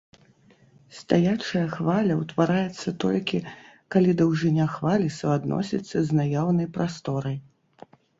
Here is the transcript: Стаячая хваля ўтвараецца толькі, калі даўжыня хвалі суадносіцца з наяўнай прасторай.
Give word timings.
Стаячая 0.99 1.65
хваля 1.73 2.15
ўтвараецца 2.21 2.93
толькі, 3.03 3.41
калі 3.95 4.15
даўжыня 4.21 4.65
хвалі 4.77 5.07
суадносіцца 5.19 5.97
з 6.09 6.19
наяўнай 6.21 6.67
прасторай. 6.79 7.37